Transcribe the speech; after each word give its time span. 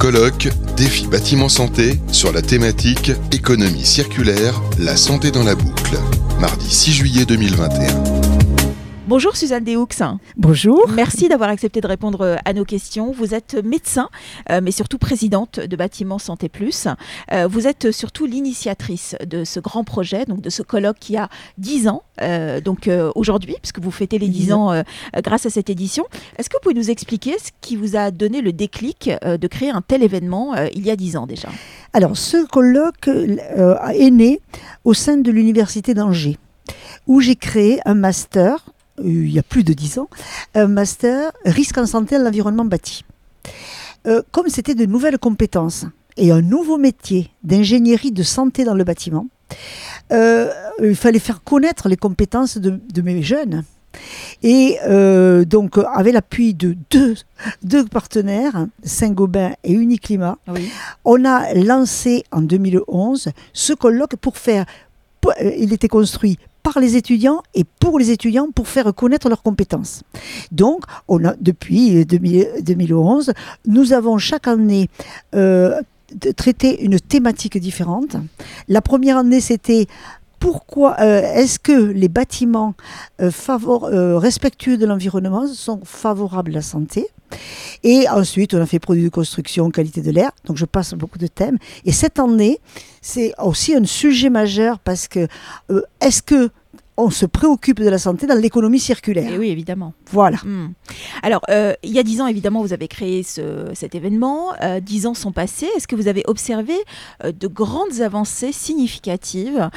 colloque 0.00 0.48
Défi 0.78 1.06
bâtiment 1.06 1.50
santé 1.50 2.00
sur 2.10 2.32
la 2.32 2.40
thématique 2.40 3.12
économie 3.32 3.84
circulaire, 3.84 4.62
la 4.78 4.96
santé 4.96 5.30
dans 5.30 5.44
la 5.44 5.54
boucle. 5.54 5.98
Mardi 6.40 6.70
6 6.70 6.92
juillet 6.94 7.26
2021. 7.26 8.19
Bonjour 9.10 9.36
Suzanne 9.36 9.64
Déhoux. 9.64 9.88
Bonjour. 10.36 10.88
Merci 10.94 11.26
d'avoir 11.26 11.50
accepté 11.50 11.80
de 11.80 11.86
répondre 11.88 12.20
euh, 12.20 12.36
à 12.44 12.52
nos 12.52 12.64
questions. 12.64 13.10
Vous 13.10 13.34
êtes 13.34 13.56
médecin, 13.64 14.08
euh, 14.50 14.60
mais 14.62 14.70
surtout 14.70 14.98
présidente 14.98 15.58
de 15.58 15.74
Bâtiment 15.74 16.20
Santé 16.20 16.48
Plus. 16.48 16.86
Euh, 17.32 17.48
vous 17.48 17.66
êtes 17.66 17.90
surtout 17.90 18.24
l'initiatrice 18.24 19.16
de 19.26 19.42
ce 19.42 19.58
grand 19.58 19.82
projet, 19.82 20.26
donc 20.26 20.42
de 20.42 20.48
ce 20.48 20.62
colloque 20.62 20.98
qui 21.00 21.16
a 21.16 21.28
10 21.58 21.88
ans, 21.88 22.04
donc 22.64 22.88
aujourd'hui, 23.16 23.56
puisque 23.60 23.80
vous 23.80 23.90
fêtez 23.90 24.18
les 24.18 24.28
10 24.28 24.52
ans 24.52 24.84
grâce 25.24 25.44
à 25.44 25.50
cette 25.50 25.70
édition. 25.70 26.04
Est-ce 26.38 26.48
que 26.48 26.56
vous 26.56 26.60
pouvez 26.62 26.74
nous 26.76 26.90
expliquer 26.90 27.36
ce 27.38 27.50
qui 27.60 27.74
vous 27.74 27.96
a 27.96 28.12
donné 28.12 28.42
le 28.42 28.52
déclic 28.52 29.10
de 29.24 29.46
créer 29.48 29.70
un 29.70 29.82
tel 29.82 30.04
événement 30.04 30.54
il 30.72 30.86
y 30.86 30.90
a 30.90 30.96
10 30.96 31.16
ans 31.16 31.26
déjà? 31.26 31.48
Alors, 31.94 32.16
ce 32.16 32.46
colloque 32.46 33.08
est 33.08 34.10
né 34.10 34.40
au 34.84 34.94
sein 34.94 35.16
de 35.16 35.32
l'Université 35.32 35.94
d'Angers 35.94 36.38
où 37.06 37.20
j'ai 37.20 37.36
créé 37.36 37.80
un 37.86 37.94
master 37.94 38.70
il 39.04 39.30
y 39.30 39.38
a 39.38 39.42
plus 39.42 39.64
de 39.64 39.72
dix 39.72 39.98
ans, 39.98 40.08
un 40.54 40.66
master 40.66 41.32
risque 41.44 41.78
en 41.78 41.86
santé 41.86 42.16
à 42.16 42.18
l'environnement 42.18 42.64
bâti. 42.64 43.04
Euh, 44.06 44.22
comme 44.30 44.48
c'était 44.48 44.74
de 44.74 44.86
nouvelles 44.86 45.18
compétences 45.18 45.84
et 46.16 46.30
un 46.32 46.40
nouveau 46.40 46.78
métier 46.78 47.30
d'ingénierie 47.42 48.12
de 48.12 48.22
santé 48.22 48.64
dans 48.64 48.74
le 48.74 48.84
bâtiment, 48.84 49.26
euh, 50.12 50.50
il 50.82 50.96
fallait 50.96 51.18
faire 51.18 51.42
connaître 51.42 51.88
les 51.88 51.96
compétences 51.96 52.56
de, 52.56 53.02
mes 53.02 53.22
jeunes. 53.22 53.64
Et 54.42 54.78
euh, 54.86 55.44
donc, 55.44 55.76
avec 55.92 56.14
l'appui 56.14 56.54
de 56.54 56.76
deux, 56.90 57.16
deux 57.62 57.84
partenaires, 57.84 58.66
Saint-Gobain 58.82 59.52
et 59.64 59.72
Uniclimat, 59.72 60.38
on 61.04 61.24
a 61.24 61.52
lancé 61.54 62.24
en 62.30 62.40
2011 62.40 63.30
ce 63.52 63.72
colloque 63.72 64.16
pour 64.16 64.38
faire. 64.38 64.64
Il 65.58 65.74
était 65.74 65.88
construit 65.88 66.38
par 66.62 66.80
les 66.80 66.96
étudiants 66.96 67.42
et 67.54 67.64
pour 67.64 67.98
les 67.98 68.10
étudiants 68.10 68.48
pour 68.54 68.68
faire 68.68 68.94
connaître 68.94 69.28
leurs 69.28 69.42
compétences. 69.42 70.02
Donc, 70.52 70.84
depuis 71.40 72.04
2011, 72.04 73.32
nous 73.66 73.92
avons 73.92 74.18
chaque 74.18 74.48
année 74.48 74.88
euh, 75.34 75.80
traité 76.36 76.84
une 76.84 76.98
thématique 76.98 77.58
différente. 77.58 78.16
La 78.68 78.80
première 78.80 79.16
année, 79.18 79.40
c'était 79.40 79.86
pourquoi 80.40 80.96
euh, 81.00 81.20
est-ce 81.34 81.58
que 81.58 81.72
les 81.72 82.08
bâtiments 82.08 82.74
euh, 83.20 83.30
euh, 83.50 84.18
respectueux 84.18 84.78
de 84.78 84.86
l'environnement 84.86 85.46
sont 85.46 85.82
favorables 85.84 86.50
à 86.52 86.54
la 86.54 86.62
santé? 86.62 87.06
Et 87.84 88.08
ensuite, 88.08 88.54
on 88.54 88.60
a 88.60 88.66
fait 88.66 88.80
produits 88.80 89.04
de 89.04 89.10
construction, 89.10 89.70
qualité 89.70 90.00
de 90.00 90.10
l'air. 90.10 90.32
Donc, 90.46 90.56
je 90.56 90.64
passe 90.64 90.94
beaucoup 90.94 91.18
de 91.18 91.28
thèmes. 91.28 91.58
Et 91.84 91.92
cette 91.92 92.18
année, 92.18 92.58
c'est 93.02 93.32
aussi 93.38 93.76
un 93.76 93.84
sujet 93.84 94.30
majeur 94.30 94.80
parce 94.80 95.06
que 95.06 95.28
est-ce 96.00 96.22
que 96.22 96.50
on 97.00 97.10
se 97.10 97.26
préoccupe 97.26 97.80
de 97.80 97.88
la 97.88 97.98
santé 97.98 98.26
dans 98.26 98.38
l'économie 98.38 98.78
circulaire. 98.78 99.32
Et 99.32 99.38
oui, 99.38 99.48
évidemment. 99.48 99.94
Voilà. 100.10 100.38
Hmm. 100.38 100.72
Alors, 101.22 101.42
euh, 101.50 101.74
il 101.82 101.92
y 101.92 101.98
a 101.98 102.02
dix 102.02 102.20
ans, 102.20 102.26
évidemment, 102.26 102.62
vous 102.62 102.72
avez 102.72 102.88
créé 102.88 103.22
cet 103.22 103.94
événement. 103.94 104.52
Euh, 104.62 104.80
dix 104.80 105.06
ans 105.06 105.14
sont 105.14 105.32
passés. 105.32 105.68
Est-ce 105.76 105.88
que 105.88 105.96
vous 105.96 106.08
avez 106.08 106.22
observé 106.26 106.74
euh, 107.24 107.32
de 107.32 107.46
grandes 107.46 108.00
avancées 108.00 108.52
significatives 108.52 109.70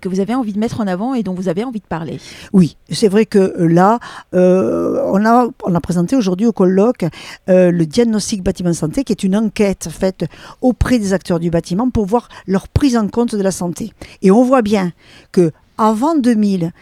que 0.00 0.08
vous 0.08 0.20
avez 0.20 0.34
envie 0.34 0.52
de 0.52 0.58
mettre 0.58 0.80
en 0.80 0.86
avant 0.86 1.14
et 1.14 1.22
dont 1.22 1.34
vous 1.34 1.48
avez 1.48 1.64
envie 1.64 1.80
de 1.80 1.86
parler? 1.86 2.18
Oui, 2.52 2.76
c'est 2.90 3.08
vrai 3.08 3.26
que 3.26 3.54
là, 3.58 3.98
on, 4.32 5.24
a, 5.24 5.48
on 5.64 5.74
a 5.74 5.80
présenté 5.80 6.16
aujourd'hui 6.16 6.46
au 6.46 6.52
colloque 6.52 7.04
le 7.46 7.84
diagnostic 7.84 8.42
bâtiment 8.42 8.72
santé, 8.72 9.04
qui 9.04 9.12
est 9.12 9.22
une 9.22 9.36
enquête 9.36 9.88
faite 9.90 10.24
auprès 10.60 10.98
des 10.98 11.12
acteurs 11.12 11.40
du 11.40 11.50
bâtiment 11.50 11.90
pour 11.90 12.06
voir 12.06 12.28
leur 12.46 12.68
prise 12.68 12.96
en 12.96 13.08
compte 13.08 13.34
de 13.34 13.42
la 13.42 13.50
santé. 13.50 13.92
Et 14.22 14.30
on 14.30 14.42
voit 14.42 14.62
bien 14.62 14.92
que 15.32 15.52
avant 15.80 16.14
2000, 16.14 16.72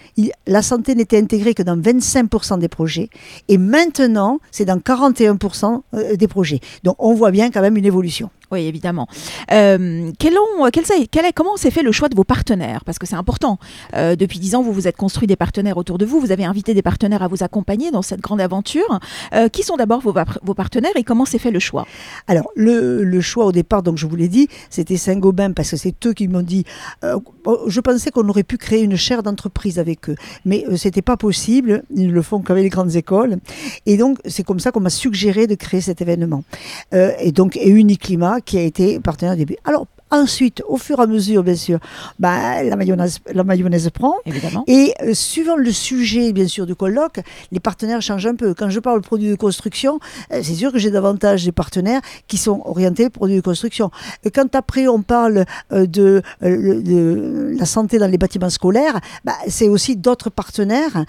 la 0.48 0.61
santé 0.61 0.97
n'était 0.97 1.19
intégrée 1.19 1.55
que 1.55 1.63
dans 1.63 1.77
25% 1.77 2.59
des 2.59 2.69
projets 2.69 3.11
et 3.47 3.57
maintenant, 3.57 4.41
c'est 4.51 4.64
dans 4.64 4.79
41% 4.79 5.83
euh, 5.95 6.17
des 6.17 6.27
projets. 6.27 6.59
Donc 6.83 6.97
on 6.98 7.14
voit 7.14 7.31
bien 7.31 7.51
quand 7.51 7.61
même 7.61 7.77
une 7.77 7.87
évolution. 7.87 8.29
Oui, 8.51 8.67
évidemment. 8.67 9.07
Euh, 9.53 10.11
quel 10.19 10.35
ont, 10.39 10.70
quel, 10.73 10.85
quel 11.11 11.33
comment 11.35 11.59
s'est 11.59 11.70
fait 11.70 11.83
le 11.83 11.92
choix 11.92 12.09
de 12.09 12.17
vos 12.17 12.25
partenaires? 12.25 12.83
Parce 12.85 12.98
que 12.98 13.07
c'est 13.07 13.14
important. 13.14 13.59
Euh, 13.95 14.17
depuis 14.17 14.39
dix 14.39 14.55
ans, 14.55 14.63
vous 14.63 14.73
vous 14.73 14.89
êtes 14.89 14.97
construit 14.97 15.27
des 15.27 15.36
partenaires 15.36 15.77
autour 15.77 15.98
de 15.98 16.07
vous. 16.07 16.19
Vous 16.19 16.33
avez 16.33 16.47
invité 16.47 16.73
des 16.73 16.81
partenaires 16.81 17.23
à 17.23 17.29
vous 17.29 17.42
accompagner 17.42 17.91
dans 17.91 18.01
cette 18.01 18.20
grande 18.20 18.41
aventure. 18.41 19.01
Euh, 19.35 19.48
qui 19.48 19.63
sont 19.63 19.77
d'abord 19.77 20.01
vos, 20.01 20.14
vos, 20.42 20.55
partenaires 20.55 20.92
et 20.97 21.05
comment 21.05 21.27
s'est 21.27 21.39
fait 21.39 21.51
le 21.51 21.58
choix? 21.58 21.87
Alors, 22.27 22.51
le, 22.57 23.05
le, 23.05 23.20
choix 23.20 23.45
au 23.45 23.53
départ, 23.53 23.83
donc 23.83 23.98
je 23.98 24.07
vous 24.07 24.17
l'ai 24.17 24.29
dit, 24.29 24.48
c'était 24.70 24.97
Saint-Gobain 24.97 25.53
parce 25.53 25.73
que 25.73 25.77
c'est 25.77 26.07
eux 26.07 26.14
qui 26.14 26.27
m'ont 26.27 26.41
dit. 26.41 26.64
je 27.03 27.81
pensais 27.81 28.11
qu'on 28.11 28.29
aurait 28.31 28.45
pu 28.45 28.57
créer 28.57 28.83
une 28.83 28.97
chaire 28.97 29.23
d'entreprise 29.23 29.79
avec 29.79 30.08
eux, 30.08 30.17
mais 30.47 30.64
c'était 30.77 31.03
pas 31.03 31.19
possible. 31.19 31.83
Ils 31.95 32.11
le 32.11 32.23
font 32.23 32.41
qu'avec 32.41 32.63
les 32.63 32.70
grandes 32.70 32.97
écoles. 32.97 33.37
Et 33.85 33.98
donc, 33.98 34.19
c'est 34.25 34.42
comme 34.42 34.61
ça 34.61 34.70
qu'on 34.70 34.81
m'a 34.81 34.91
suggéré 34.91 35.47
de 35.47 35.55
créer 35.55 35.83
cet 35.83 36.01
événement. 36.01 36.45
et 36.92 37.33
donc, 37.33 37.57
et 37.57 37.69
Uniclimat 37.69 38.38
qui 38.45 38.59
a 38.59 38.63
été 38.63 39.01
partenaire 39.01 39.35
au 39.35 39.37
début. 39.37 39.57
Alors, 39.65 39.87
Ensuite, 40.11 40.63
au 40.67 40.79
fur 40.79 40.99
et 41.01 41.03
à 41.03 41.07
mesure, 41.07 41.43
bien 41.43 41.55
sûr, 41.55 41.79
bah, 42.19 42.63
la, 42.63 42.77
mayonnaise, 42.77 43.19
la 43.31 43.45
mayonnaise 43.45 43.91
prend. 43.91 44.15
Évidemment. 44.25 44.65
Et 44.67 44.95
euh, 45.03 45.13
suivant 45.13 45.57
le 45.57 45.71
sujet, 45.71 46.33
bien 46.33 46.49
sûr, 46.49 46.67
du 46.67 46.75
colloque, 46.75 47.21
les 47.53 47.61
partenaires 47.61 48.01
changent 48.01 48.27
un 48.27 48.35
peu. 48.35 48.55
Quand 48.55 48.71
je 48.71 48.81
parle 48.81 49.03
de 49.03 49.07
produits 49.07 49.29
de 49.29 49.35
construction, 49.35 50.01
euh, 50.33 50.41
c'est 50.43 50.55
sûr 50.55 50.73
que 50.73 50.79
j'ai 50.79 50.91
davantage 50.91 51.45
des 51.45 51.53
partenaires 51.53 52.01
qui 52.27 52.39
sont 52.39 52.63
orientés 52.65 53.11
produits 53.11 53.37
de 53.37 53.43
construction. 53.43 53.91
quand 54.35 54.55
après 54.55 54.89
on 54.89 55.03
parle 55.03 55.45
euh, 55.73 55.87
de, 55.87 56.23
de, 56.41 57.55
la 57.59 57.67
santé 57.67 57.99
dans 57.99 58.11
les 58.11 58.19
bâtiments 58.19 58.51
scolaires, 58.51 58.99
bah, 59.25 59.35
c'est 59.49 59.69
aussi 59.69 59.97
d'autres 59.97 60.31
partenaires. 60.31 61.05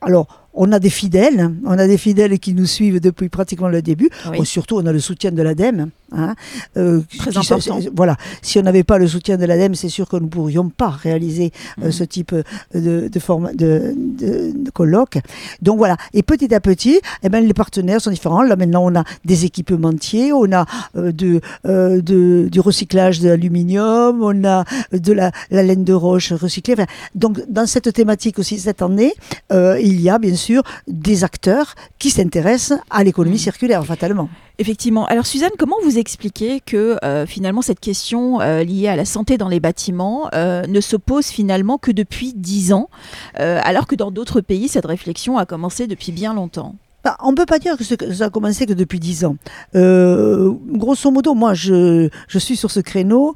alors, 0.00 0.43
on 0.54 0.72
a 0.72 0.78
des 0.78 0.90
fidèles, 0.90 1.50
on 1.64 1.78
a 1.78 1.86
des 1.86 1.98
fidèles 1.98 2.38
qui 2.38 2.54
nous 2.54 2.66
suivent 2.66 3.00
depuis 3.00 3.28
pratiquement 3.28 3.68
le 3.68 3.82
début. 3.82 4.08
surtout, 4.44 4.76
on 4.76 4.86
a 4.86 4.92
le 4.92 5.00
soutien 5.00 5.32
de 5.32 5.42
l'ADEME. 5.42 5.90
Hein, 6.12 6.34
euh, 6.76 7.00
Très 7.18 7.36
important. 7.36 7.80
Voilà, 7.94 8.16
si 8.40 8.58
on 8.58 8.62
n'avait 8.62 8.84
pas 8.84 8.98
le 8.98 9.08
soutien 9.08 9.36
de 9.36 9.44
l'ADEME, 9.46 9.74
c'est 9.74 9.88
sûr 9.88 10.08
que 10.08 10.16
nous 10.16 10.26
ne 10.26 10.28
pourrions 10.28 10.68
pas 10.68 10.90
réaliser 10.90 11.50
euh, 11.82 11.88
mm. 11.88 11.92
ce 11.92 12.04
type 12.04 12.32
euh, 12.32 12.42
de, 12.74 13.08
de, 13.08 13.54
de, 13.54 14.52
de, 14.54 14.70
colloque. 14.70 15.18
Donc 15.60 15.78
voilà, 15.78 15.96
et 16.12 16.22
petit 16.22 16.54
à 16.54 16.60
petit, 16.60 17.00
eh 17.22 17.28
ben, 17.28 17.44
les 17.44 17.54
partenaires 17.54 18.00
sont 18.00 18.10
différents. 18.10 18.42
Là 18.42 18.54
maintenant, 18.54 18.84
on 18.84 18.94
a 18.94 19.04
des 19.24 19.44
équipementiers, 19.44 20.32
on 20.32 20.52
a 20.52 20.66
de, 20.94 21.40
de, 21.64 22.48
du 22.48 22.60
recyclage 22.60 23.20
d'aluminium, 23.20 24.22
on 24.22 24.44
a 24.44 24.64
de 24.92 25.12
la, 25.12 25.32
la, 25.50 25.62
laine 25.62 25.84
de 25.84 25.92
roche 25.92 26.32
recyclée. 26.32 26.76
donc 27.14 27.40
dans 27.48 27.66
cette 27.66 27.92
thématique 27.92 28.38
aussi, 28.38 28.58
cette 28.58 28.82
année, 28.82 29.14
il 29.50 30.00
y 30.00 30.10
a 30.10 30.18
bien 30.18 30.34
sûr 30.36 30.43
des 30.88 31.24
acteurs 31.24 31.74
qui 31.98 32.10
s'intéressent 32.10 32.78
à 32.90 33.04
l'économie 33.04 33.36
mm. 33.36 33.38
circulaire, 33.38 33.84
fatalement. 33.84 34.28
Effectivement. 34.58 35.04
Alors 35.06 35.26
Suzanne, 35.26 35.50
comment 35.58 35.76
vous 35.82 35.98
expliquez 35.98 36.60
que 36.60 36.96
euh, 37.04 37.26
finalement 37.26 37.60
cette 37.60 37.80
question 37.80 38.40
euh, 38.40 38.62
liée 38.62 38.86
à 38.86 38.94
la 38.94 39.04
santé 39.04 39.36
dans 39.36 39.48
les 39.48 39.58
bâtiments 39.58 40.28
euh, 40.32 40.62
ne 40.66 40.80
se 40.80 40.96
pose 40.96 41.26
finalement 41.26 41.76
que 41.76 41.90
depuis 41.90 42.34
dix 42.34 42.72
ans, 42.72 42.88
alors 43.34 43.86
que 43.86 43.96
dans 43.96 44.10
d'autres 44.10 44.40
pays, 44.40 44.68
cette 44.68 44.86
réflexion 44.86 45.38
a 45.38 45.46
commencé 45.46 45.86
depuis 45.86 46.12
bien 46.12 46.34
longtemps? 46.34 46.76
Bah, 47.04 47.16
on 47.22 47.32
ne 47.32 47.36
peut 47.36 47.46
pas 47.46 47.58
dire 47.58 47.76
que 47.76 47.84
ça 47.84 48.24
a 48.24 48.30
commencé 48.30 48.66
que 48.66 48.72
depuis 48.72 49.00
dix 49.00 49.24
ans. 49.24 49.36
grosso 49.72 51.10
modo, 51.10 51.34
moi, 51.34 51.54
je, 51.54 52.08
je, 52.28 52.38
suis 52.38 52.56
sur 52.56 52.70
ce 52.70 52.80
créneau, 52.80 53.34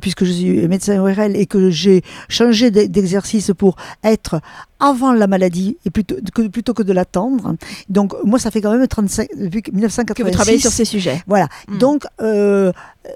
puisque 0.00 0.24
je 0.24 0.32
suis 0.32 0.68
médecin 0.68 1.00
ORL 1.00 1.36
et 1.36 1.46
que 1.46 1.70
j'ai 1.70 2.02
changé 2.28 2.70
d'exercice 2.70 3.52
pour 3.56 3.76
être 4.02 4.40
avant 4.80 5.12
la 5.12 5.26
maladie 5.26 5.78
et 5.84 5.90
plutôt 5.90 6.16
que, 6.34 6.42
plutôt 6.48 6.74
que 6.74 6.82
de 6.82 6.92
l'attendre. 6.92 7.56
Donc 7.88 8.14
moi, 8.24 8.38
ça 8.38 8.50
fait 8.50 8.60
quand 8.60 8.76
même 8.76 8.86
35 8.86 9.28
depuis 9.36 9.62
1986 9.72 10.14
que 10.14 10.22
vous 10.22 10.30
travaillez 10.30 10.58
sur 10.58 10.70
ces 10.70 10.84
sujets. 10.84 11.22
Voilà. 11.26 11.48
Hmm. 11.68 11.78
Donc 11.78 12.04
euh, 12.20 12.72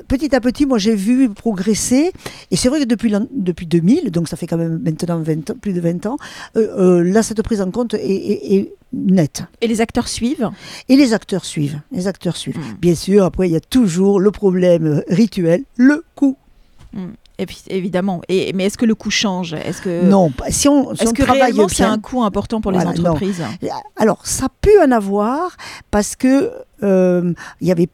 petit 0.09 0.35
à 0.35 0.41
petit, 0.41 0.67
moi 0.67 0.79
j'ai 0.79 0.95
vu 0.95 1.29
progresser 1.29 2.13
et 2.51 2.57
c'est 2.57 2.69
vrai 2.69 2.81
que 2.81 2.85
depuis 2.85 3.13
depuis 3.33 3.67
2000, 3.67 4.11
donc 4.11 4.29
ça 4.29 4.37
fait 4.37 4.47
quand 4.47 4.57
même 4.57 4.81
maintenant 4.83 5.21
20 5.21 5.59
plus 5.61 5.73
de 5.73 5.81
20 5.81 6.07
ans, 6.07 6.17
euh, 6.57 7.01
euh, 7.01 7.05
là 7.05 7.23
cette 7.23 7.43
prise 7.43 7.61
en 7.61 7.71
compte 7.71 7.95
est, 7.95 8.73
nette. 8.93 9.43
Et 9.61 9.67
les 9.67 9.81
acteurs 9.81 10.09
suivent 10.09 10.51
Et 10.89 10.97
les 10.97 11.13
acteurs 11.13 11.45
suivent. 11.45 11.81
Les 11.93 12.07
acteurs 12.07 12.37
suivent. 12.37 12.59
Hmm. 12.59 12.77
Bien 12.81 12.95
sûr, 12.95 13.25
après 13.25 13.49
il 13.49 13.53
y 13.53 13.57
a 13.57 13.61
toujours 13.61 14.21
le 14.21 14.31
problème 14.31 15.03
rituel, 15.09 15.65
le 15.77 16.05
coût. 16.15 16.37
Hmm. 16.93 17.13
Et 17.41 17.47
puis, 17.47 17.63
évidemment. 17.69 18.21
Et, 18.29 18.53
mais 18.53 18.65
est-ce 18.65 18.77
que 18.77 18.85
le 18.85 18.97
coût 18.97 19.11
change? 19.11 19.55
Est-ce 19.55 19.81
que 19.81 20.05
non 20.05 20.33
Si 20.49 20.69
on, 20.69 20.93
est-ce 20.93 21.15
que 21.15 21.23
réellement 21.23 21.69
c'est 21.69 21.85
un 21.85 22.01
coût 22.01 22.23
important 22.23 22.61
pour 22.61 22.73
les 22.73 22.81
entreprises? 22.81 23.43
Alors 23.97 24.27
ça 24.27 24.49
peut 24.61 24.83
en 24.83 24.91
avoir 24.91 25.57
parce 25.91 26.17
que 26.17 26.51
il 26.83 27.35
n'y 27.63 27.73
avait, 27.73 27.89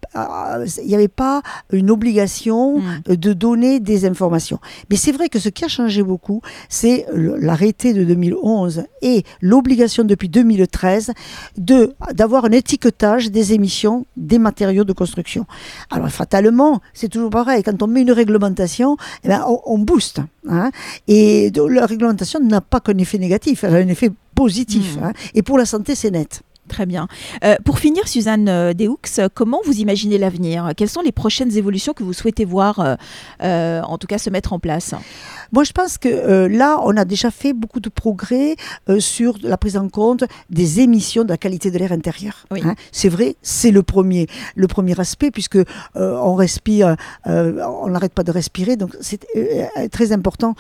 il 0.85 0.95
avait 0.95 1.09
pas 1.09 1.43
une 1.73 1.91
obligation 1.91 2.55
Mm. 2.75 3.17
de 3.17 3.33
donner 3.33 3.81
des 3.81 4.05
informations. 4.07 4.59
Mais 4.91 4.97
c'est 4.97 5.13
vrai 5.13 5.29
que 5.29 5.39
ce 5.39 5.49
qui 5.49 5.65
a 5.65 5.69
changé 5.69 6.03
beaucoup, 6.03 6.41
c'est 6.69 7.07
l'arrêté 7.15 7.93
de 7.93 8.05
2011 8.05 8.85
et 9.03 9.25
l'obligation 9.41 10.05
depuis 10.05 10.29
2013 10.29 11.13
de 11.57 11.95
d'avoir 12.15 12.45
un 12.47 12.51
étiquetage 12.51 13.31
des 13.31 13.53
émissions 13.53 14.07
des 14.17 14.39
matériaux 14.39 14.85
de 14.85 14.93
construction. 14.93 15.47
Alors 15.91 16.09
fatalement, 16.11 16.81
c'est 16.93 17.09
toujours 17.09 17.31
pareil. 17.31 17.63
Quand 17.63 17.83
on 17.83 17.87
met 17.87 18.03
une 18.03 18.13
réglementation, 18.13 18.97
eh 19.25 19.29
ben, 19.29 19.45
on, 19.49 19.61
on 19.67 19.79
booste. 19.79 20.21
hein. 20.49 20.71
Et 21.09 21.51
la 21.69 21.87
réglementation 21.87 22.41
n'a 22.41 22.61
pas 22.61 22.81
qu'un 22.81 22.99
effet 22.99 23.19
négatif, 23.19 23.65
elle 23.65 23.75
a 23.75 23.79
un 23.79 23.89
effet 23.89 24.11
positif. 24.35 24.97
Mm. 24.99 25.05
hein. 25.05 25.13
Et 25.35 25.43
pour 25.43 25.59
la 25.59 25.67
santé, 25.67 25.95
c'est 25.95 26.11
net. 26.11 26.43
Très 26.69 26.87
bien. 26.87 27.09
Euh, 27.45 27.57
pour 27.65 27.79
finir, 27.79 28.09
Suzanne 28.09 28.49
euh, 28.49 28.73
Deux, 28.73 28.89
euh, 29.19 29.29
comment 29.33 29.61
vous 29.65 29.81
imaginez 29.81 30.17
l'avenir? 30.19 30.71
Quelles 30.77 30.89
sont 30.89 31.03
les 31.03 31.13
prochaines 31.13 31.57
évolutions 31.57 31.93
que 31.93 32.03
vous 32.03 32.15
souhaitez 32.15 32.45
voir, 32.45 32.97
euh, 33.43 33.83
en 33.83 33.99
tout 33.99 34.07
cas, 34.07 34.19
se 34.19 34.31
mettre 34.31 34.53
en 34.53 34.59
place? 34.59 34.95
Moi, 35.53 35.65
je 35.65 35.73
pense 35.73 35.99
que 35.99 36.09
euh, 36.09 36.49
là, 36.49 36.79
on 36.83 36.97
a 36.97 37.05
déjà 37.05 37.31
fait 37.31 37.53
beaucoup 37.53 37.81
de 37.81 37.89
progrès 37.91 38.57
sur 38.99 39.37
la 39.43 39.59
prise 39.59 39.77
en 39.77 39.89
compte 39.89 40.25
des 40.51 40.81
émissions 40.81 41.25
de 41.25 41.29
la 41.29 41.37
qualité 41.37 41.71
de 41.71 41.79
l'air 41.79 41.93
intérieur. 41.93 42.47
Oui. 42.51 42.63
hein. 42.65 42.75
c'est 42.93 43.09
vrai, 43.09 43.37
c'est 43.43 43.71
le 43.71 43.83
premier, 43.83 44.27
le 44.57 44.67
premier 44.67 44.99
aspect 44.99 45.31
puisque 45.31 45.59
on 45.95 46.35
respire, 46.35 46.97
on 47.27 47.89
n'arrête 47.89 48.13
pas 48.15 48.25
de 48.25 48.33
respirer, 48.33 48.77
donc 48.77 48.97
c'est 49.01 49.21
très 49.91 50.13
important. 50.13 50.55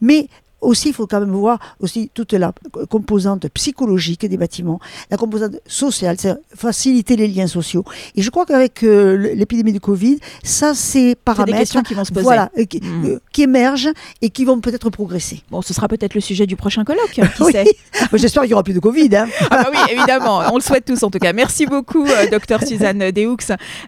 Mais 0.00 0.28
aussi, 0.60 0.88
il 0.88 0.94
faut 0.94 1.06
quand 1.06 1.20
même 1.20 1.30
voir 1.32 1.58
aussi 1.80 2.10
toute 2.14 2.32
la 2.32 2.52
composante 2.88 3.48
psychologique 3.54 4.26
des 4.26 4.36
bâtiments, 4.36 4.80
la 5.10 5.16
composante 5.16 5.56
sociale, 5.66 6.16
c'est 6.18 6.34
faciliter 6.54 7.16
les 7.16 7.28
liens 7.28 7.46
sociaux. 7.46 7.84
Et 8.16 8.22
je 8.22 8.30
crois 8.30 8.46
qu'avec 8.46 8.82
euh, 8.82 9.32
l'épidémie 9.34 9.72
du 9.72 9.80
Covid, 9.80 10.18
ça, 10.42 10.74
c'est 10.74 10.90
C'est 10.90 11.04
des 11.08 11.14
paramètres 11.16 11.58
questions 11.58 11.82
qui 11.82 11.94
vont 11.94 12.04
se 12.04 12.12
poser. 12.12 12.24
voilà, 12.24 12.50
euh, 12.58 12.64
qui, 12.64 12.80
Mm. 12.80 13.04
euh, 13.06 13.18
qui 13.32 13.42
émergent 13.42 13.90
et 14.22 14.30
qui 14.30 14.44
vont 14.44 14.60
peut-être 14.60 14.90
progresser. 14.90 15.42
Bon, 15.50 15.62
ce 15.62 15.72
sera 15.74 15.88
peut-être 15.88 16.14
le 16.14 16.20
sujet 16.20 16.46
du 16.46 16.56
prochain 16.56 16.84
colloque, 16.84 17.10
qui 17.12 17.20
Oui. 17.42 17.52
sait 17.52 17.64
Moi, 18.10 18.18
J'espère 18.18 18.42
qu'il 18.42 18.50
n'y 18.50 18.54
aura 18.54 18.62
plus 18.64 18.74
de 18.74 18.80
Covid. 18.80 19.14
hein. 19.16 19.28
Ah 19.50 19.64
bah 19.64 19.70
oui, 19.72 19.78
évidemment, 19.92 20.42
on 20.52 20.56
le 20.56 20.62
souhaite 20.62 20.84
tous 20.84 21.02
en 21.02 21.10
tout 21.10 21.18
cas. 21.18 21.32
Merci 21.32 21.66
beaucoup, 21.66 22.04
docteur 22.30 22.62
Suzanne 22.62 23.10
Deux. 23.10 23.36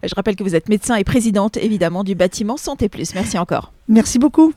Je 0.02 0.14
rappelle 0.14 0.36
que 0.36 0.42
vous 0.44 0.54
êtes 0.54 0.68
médecin 0.68 0.94
et 0.96 1.04
présidente, 1.04 1.56
évidemment, 1.56 2.04
du 2.04 2.14
bâtiment 2.14 2.56
Santé 2.56 2.88
Plus. 2.88 3.14
Merci 3.14 3.38
encore. 3.38 3.72
Merci 3.88 4.18
beaucoup. 4.18 4.52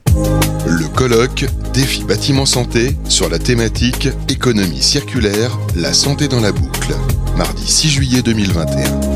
Le 0.68 0.88
colloque 0.88 1.46
Défi 1.74 2.04
bâtiment 2.04 2.46
santé 2.46 2.96
sur 3.08 3.30
la 3.30 3.38
thématique 3.38 4.10
économie 4.30 4.82
circulaire, 4.82 5.58
la 5.76 5.94
santé 5.94 6.28
dans 6.28 6.42
la 6.42 6.52
boucle. 6.52 6.96
Mardi 7.38 7.68
6 7.68 7.90
juillet 7.90 8.22
2021. 8.22 9.15